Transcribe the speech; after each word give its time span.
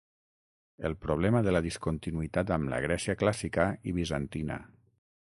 El 0.89 0.95
problema 1.01 1.41
de 1.47 1.53
la 1.55 1.61
discontinuïtat 1.65 2.53
amb 2.57 2.71
la 2.73 2.79
Grècia 2.87 3.17
clàssica 3.23 3.67
i 3.93 3.95
bizantina. 3.99 4.59